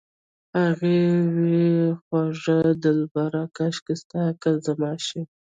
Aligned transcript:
هغې 0.61 0.99
وې 1.37 1.69
خوږه 2.01 2.59
دلبره 2.83 3.43
کاشکې 3.57 3.93
ستا 4.01 4.19
عقل 4.31 4.55
زما 4.67 4.91
شي 5.05 5.21